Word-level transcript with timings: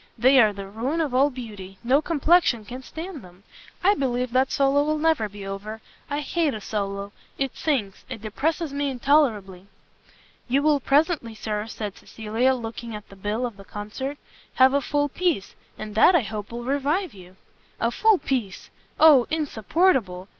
They 0.17 0.39
are 0.39 0.51
the 0.51 0.65
ruin 0.65 0.99
of 0.99 1.13
all 1.13 1.29
beauty; 1.29 1.77
no 1.83 2.01
complexion 2.01 2.65
can 2.65 2.81
stand 2.81 3.23
them. 3.23 3.43
I 3.83 3.93
believe 3.93 4.31
that 4.31 4.51
solo 4.51 4.83
will 4.83 4.97
never 4.97 5.29
be 5.29 5.45
over; 5.45 5.79
I 6.09 6.21
hate 6.21 6.55
a 6.55 6.59
solo; 6.59 7.11
it 7.37 7.55
sinks, 7.55 8.03
it 8.09 8.19
depresses 8.19 8.73
me 8.73 8.89
intolerably." 8.89 9.67
"You 10.47 10.63
will 10.63 10.79
presently, 10.79 11.35
Sir," 11.35 11.67
said 11.67 11.99
Cecilia, 11.99 12.55
looking 12.55 12.95
at 12.95 13.09
the 13.09 13.15
bill 13.15 13.45
of 13.45 13.57
the 13.57 13.63
concert, 13.63 14.17
"have 14.55 14.73
a 14.73 14.81
full 14.81 15.07
piece; 15.07 15.53
and 15.77 15.93
that, 15.93 16.15
I 16.15 16.21
hope, 16.21 16.51
will 16.51 16.63
revive 16.63 17.13
you." 17.13 17.35
"A 17.79 17.91
full 17.91 18.17
piece! 18.17 18.71
oh 18.99 19.27
insupportable! 19.29 20.27